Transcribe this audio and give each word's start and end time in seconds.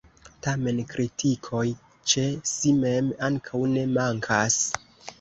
Tamen 0.45 0.79
kritikoj 0.93 1.61
ĉe 2.13 2.25
si 2.55 2.75
mem 2.81 3.15
ankaŭ 3.31 3.65
ne 3.79 3.89
mankas. 3.97 4.63